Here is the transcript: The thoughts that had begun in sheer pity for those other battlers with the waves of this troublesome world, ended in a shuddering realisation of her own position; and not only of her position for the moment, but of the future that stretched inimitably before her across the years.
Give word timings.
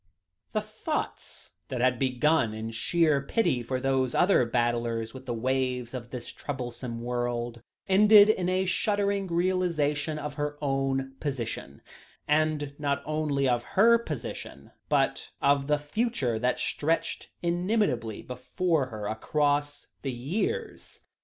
The 0.53 0.61
thoughts 0.61 1.51
that 1.67 1.79
had 1.79 1.99
begun 1.99 2.55
in 2.55 2.71
sheer 2.71 3.21
pity 3.21 3.61
for 3.61 3.79
those 3.79 4.15
other 4.15 4.45
battlers 4.47 5.13
with 5.13 5.27
the 5.27 5.33
waves 5.35 5.93
of 5.93 6.09
this 6.09 6.31
troublesome 6.31 7.01
world, 7.01 7.61
ended 7.87 8.27
in 8.27 8.49
a 8.49 8.65
shuddering 8.65 9.27
realisation 9.27 10.17
of 10.17 10.33
her 10.33 10.57
own 10.59 11.13
position; 11.19 11.83
and 12.27 12.73
not 12.79 13.03
only 13.05 13.47
of 13.47 13.63
her 13.77 13.99
position 13.99 14.71
for 14.89 14.89
the 14.89 14.95
moment, 14.95 15.29
but 15.29 15.31
of 15.39 15.67
the 15.67 15.77
future 15.77 16.39
that 16.39 16.57
stretched 16.57 17.29
inimitably 17.43 18.23
before 18.23 18.87
her 18.87 19.05
across 19.05 19.85
the 20.01 20.11
years. 20.11 21.01